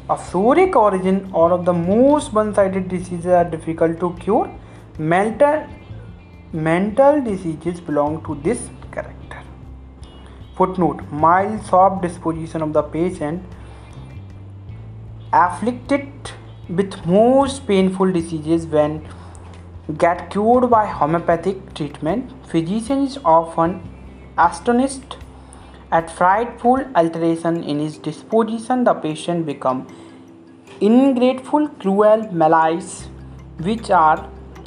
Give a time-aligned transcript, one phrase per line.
[0.07, 4.51] Of origin, all of the most one-sided diseases are difficult to cure.
[4.99, 5.67] Mental
[6.53, 9.41] mental diseases belong to this character.
[10.59, 13.43] Footnote: Mild, soft disposition of the patient
[15.33, 16.07] afflicted
[16.69, 19.09] with most painful diseases when
[19.97, 22.31] get cured by homeopathic treatment.
[22.47, 23.81] Physician is often
[24.37, 25.17] astonished
[25.91, 29.87] at frightful alteration in his disposition, the patient become
[30.81, 33.09] ingrateful, cruel, malice,
[33.59, 34.19] which are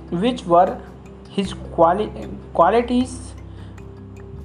[0.09, 0.79] which were
[1.29, 2.11] his quali-
[2.53, 3.33] qualities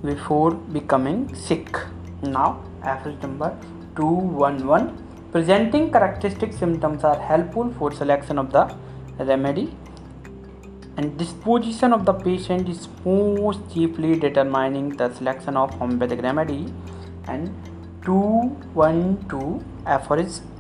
[0.05, 1.79] before becoming sick.
[2.23, 3.57] Now, aphorism number
[3.97, 4.99] 211.
[5.31, 8.75] Presenting characteristic symptoms are helpful for selection of the
[9.19, 9.75] remedy
[10.97, 16.67] and disposition of the patient is most chiefly determining the selection of homeopathic remedy
[17.29, 17.49] and
[18.05, 20.52] 212 aphorism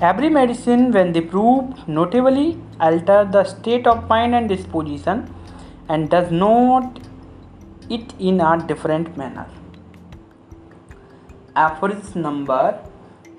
[0.00, 5.32] every medicine when they prove, notably alter the state of mind and disposition
[5.88, 7.00] and does not
[7.88, 9.46] it in a different manner.
[11.54, 12.78] Aphorism number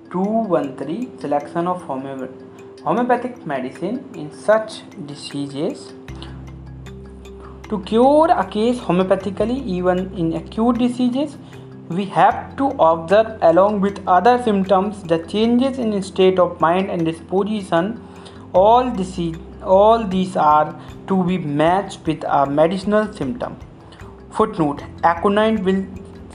[0.10, 5.94] 213 selection of homeopathic medicine in such diseases.
[7.70, 11.38] To cure a case homeopathically, even in acute diseases,
[11.90, 17.06] we have to observe along with other symptoms the changes in state of mind and
[17.06, 18.04] disposition.
[18.54, 18.92] All
[19.64, 23.58] all these are to be matched with a medicinal symptom.
[24.32, 25.86] Footnote: Aconite will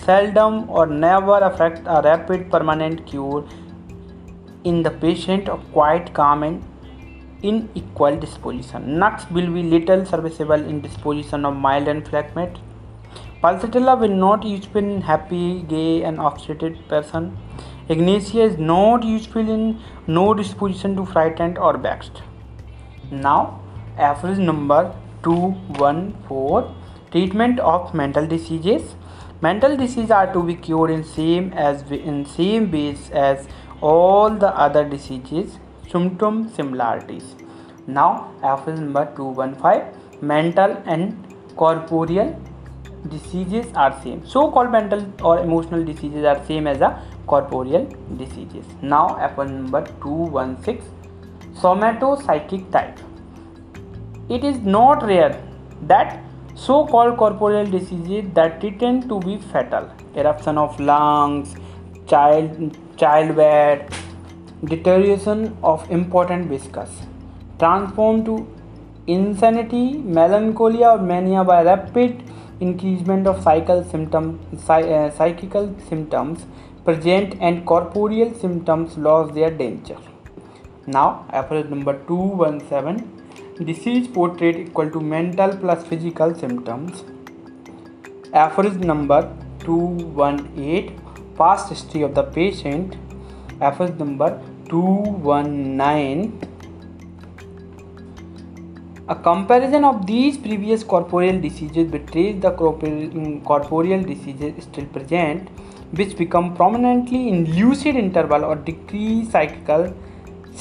[0.06, 3.44] seldom or never affect a rapid permanent cure
[4.64, 6.64] in the patient of quite calm and
[7.42, 8.98] in equal disposition.
[8.98, 12.60] Nux will be little serviceable in disposition of mild and phlegmatic.
[13.42, 17.36] Pulsatilla will not useful in happy, gay, and frustrated person.
[17.90, 22.22] Ignatia is not useful in no disposition to frightened or vexed.
[23.10, 23.60] Now,
[23.98, 24.94] aphorism number
[25.24, 26.72] 214
[27.10, 28.94] treatment of mental diseases.
[29.40, 33.48] Mental diseases are to be cured in same as in same ways as
[33.80, 35.58] all the other diseases
[35.90, 37.34] symptom similarities.
[37.88, 38.30] Now,
[38.68, 42.40] is number 215 mental and corporeal
[43.08, 44.26] diseases are same.
[44.26, 47.86] So called mental or emotional diseases are same as a corporeal
[48.16, 48.64] diseases.
[48.80, 50.82] Now, F number 216
[51.54, 52.98] somatopsychic type.
[54.28, 55.40] It is not rare
[55.82, 56.22] that
[56.54, 61.54] so called corporeal diseases that tend to be fatal eruption of lungs
[62.06, 63.92] child childbed
[64.64, 66.90] deterioration of important viscous,
[67.58, 68.46] transformed to
[69.06, 72.22] insanity, melancholia, or mania by rapid
[72.66, 76.46] increasement of uh, psychical symptoms
[76.84, 79.98] present and corporeal symptoms lost their danger.
[80.86, 87.04] Now, approach number 217 disease portrait equal to mental plus physical symptoms.
[88.32, 89.20] Aphorism number
[89.60, 90.98] 218
[91.36, 92.96] past history of the patient.
[93.60, 94.30] Aphorism number
[94.68, 96.51] 219
[99.12, 102.50] a comparison of these previous corporeal diseases betrays the
[103.50, 105.48] corporeal diseases still present
[105.98, 109.82] which become prominently in lucid interval or decrease psychical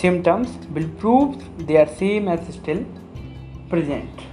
[0.02, 1.30] symptoms will prove
[1.68, 2.82] they are same as still
[3.74, 4.26] present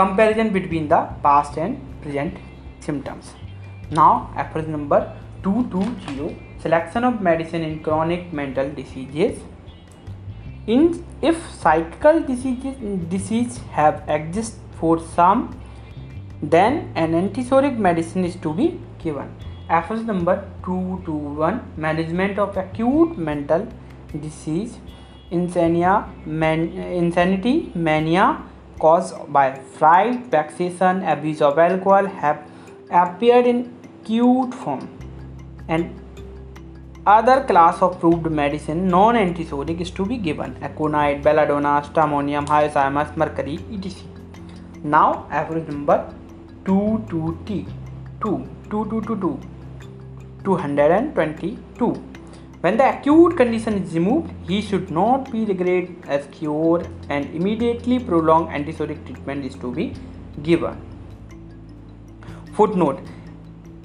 [0.00, 2.38] comparison between the past and present
[2.86, 3.34] symptoms
[4.00, 4.12] now
[4.44, 5.00] approach number
[5.42, 6.30] 220
[6.64, 9.36] selection of medicine in chronic mental diseases
[10.66, 12.74] in if psychical diseases
[13.08, 15.60] disease have exist for some
[16.42, 19.34] then an antipsoric medicine is to be given.
[19.68, 23.66] Aphoris number 221 management of acute mental
[24.20, 24.78] disease
[25.32, 28.42] insania man, insanity mania
[28.78, 32.48] caused by fright vexation abuse of alcohol have
[32.90, 34.88] appeared in acute form.
[35.68, 36.00] And
[37.06, 40.56] other class of proved medicine non-antipsoric is to be given.
[40.60, 44.02] Aconite, belladonna, stramonium, hyoscyamus, mercury, etc.
[44.82, 46.12] Now aphorism number
[46.64, 47.66] 22T
[48.20, 49.40] 2 222
[50.44, 52.02] 222
[52.60, 58.00] When the acute condition is removed, he should not be regarded as cured and immediately
[58.00, 59.94] prolonged antipsoric treatment is to be
[60.42, 60.80] given.
[62.54, 63.00] Footnote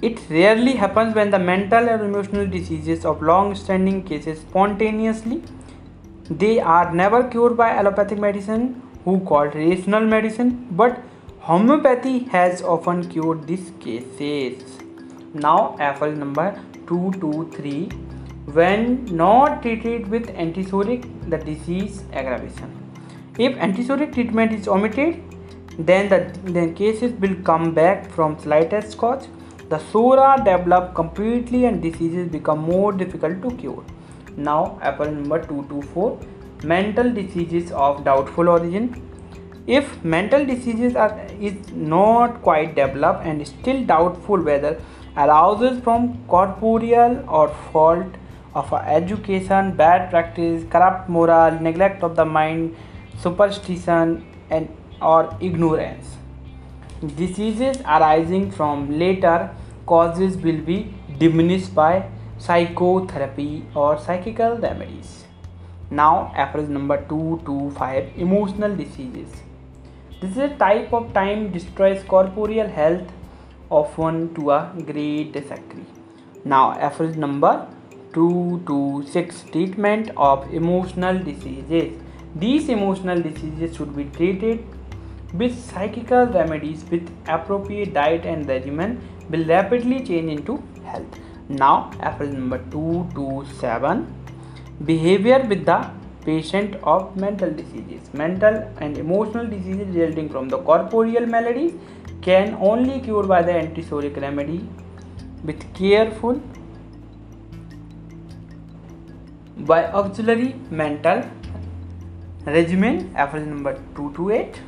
[0.01, 5.44] It rarely happens when the mental or emotional diseases of long standing cases spontaneously.
[6.30, 11.01] They are never cured by allopathic medicine, who called rational medicine, but
[11.39, 14.80] homeopathy has often cured these cases.
[15.33, 17.89] Now, apple number 223
[18.45, 22.71] when not treated with antipsoric the disease aggravation
[23.38, 25.21] if antipsoric treatment is omitted
[25.77, 26.19] then the
[26.51, 29.27] then cases will come back from slightest cause
[29.73, 33.83] the psora develop completely and diseases become more difficult to cure
[34.38, 36.19] now apple number 224
[36.63, 38.89] mental diseases of doubtful origin
[39.68, 44.79] if mental diseases are is not quite developed and still doubtful whether
[45.18, 48.07] arises from corporeal or fault
[48.53, 52.75] of education, bad practice, corrupt moral, neglect of the mind,
[53.17, 54.67] superstition, and
[55.01, 56.17] or ignorance.
[57.15, 59.50] Diseases arising from later
[59.91, 60.77] causes will be
[61.19, 61.91] diminished by
[62.38, 65.25] psychotherapy or psychical remedies.
[65.89, 69.41] Now, approach number 225 emotional diseases.
[70.21, 73.07] This is a type of time destroys corporeal health
[73.69, 75.85] often to a great degree.
[76.45, 77.67] Now, approach number
[78.13, 81.99] 2 to 6 treatment of emotional diseases
[82.35, 84.63] these emotional diseases should be treated
[85.33, 91.19] with psychical remedies with appropriate diet and regimen will rapidly change into health.
[91.49, 94.05] Now approach number 227
[94.85, 95.89] behavior with the
[96.25, 98.13] patient of mental diseases.
[98.13, 101.73] Mental and emotional diseases resulting from the corporeal malady
[102.21, 104.67] can only cure by the antipsoric remedy.
[105.43, 106.39] With careful
[109.69, 111.23] by auxiliary mental
[112.45, 114.59] regimen aphorism number 228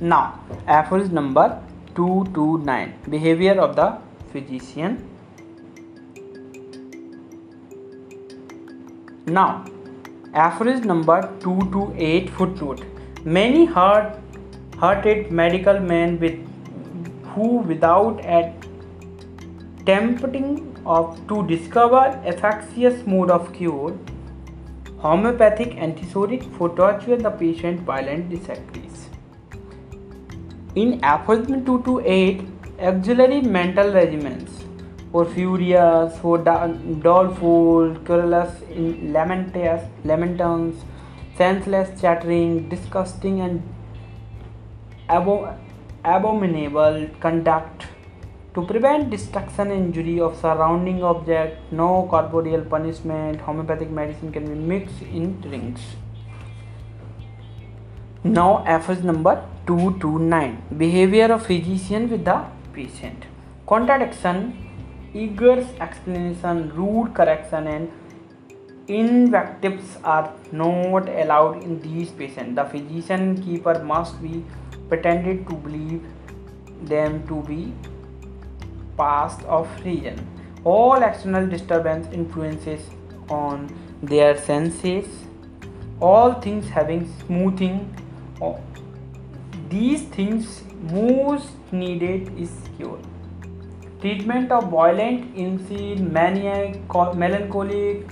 [0.00, 1.60] now aphorism number
[1.94, 3.98] 229 behavior of the
[4.32, 5.08] physician.
[9.26, 9.64] Now
[10.34, 12.82] aphorism number 228 footnote
[13.24, 14.18] many hurt
[14.78, 16.38] hearted medical men with
[17.32, 18.22] who without
[19.84, 20.46] attempting
[20.84, 22.02] of to discover
[22.32, 23.92] efficacious mode of cure
[25.04, 28.91] homeopathic antipsoric for torture the patient violent disagrees
[30.74, 32.40] in aphorism 2 to 8
[32.80, 34.50] auxiliary mental regimens.
[35.12, 40.76] For furious for doleful querulous lamentous lamentance
[41.36, 43.62] senseless chattering disgusting and
[46.04, 47.86] abominable conduct
[48.54, 55.00] to prevent destruction injury of surrounding object, no corporeal punishment, homeopathic medicine can be mixed
[55.02, 55.80] in drinks.
[58.24, 63.24] Now, FS number 229 Behavior of physician with the patient.
[63.66, 64.56] Contradiction,
[65.12, 67.90] eager explanation, rude correction, and
[68.86, 72.54] invectives are not allowed in these patients.
[72.54, 74.44] The physician keeper must be
[74.88, 76.06] pretended to believe
[76.82, 77.72] them to be
[78.96, 80.24] past of reason.
[80.62, 82.88] All external disturbance influences
[83.28, 83.68] on
[84.00, 85.06] their senses.
[86.00, 87.96] All things having smoothing.
[88.50, 93.02] These things most needed is cure
[94.00, 98.08] treatment of violent insane maniac melancholic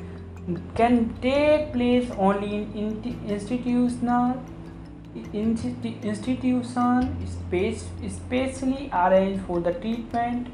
[0.76, 2.88] can take place only in
[3.30, 4.34] institutional
[6.08, 7.08] institution
[8.08, 10.48] specially arrange for the treatment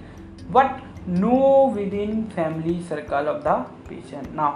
[0.53, 4.53] but no within family circle of the patient now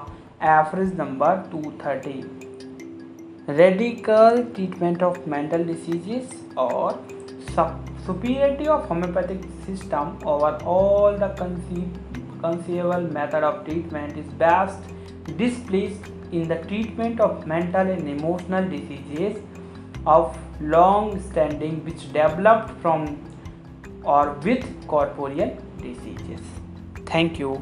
[0.50, 2.49] average number two thirty
[3.48, 7.04] radical treatment of mental diseases or
[8.06, 16.02] superiority of homeopathic system over all the conceivable method of treatment is best displace
[16.34, 19.42] in the treatment of mental and emotional diseases
[20.08, 23.06] of long standing which developed from
[24.06, 26.56] or with corporeal diseases
[27.14, 27.56] thank you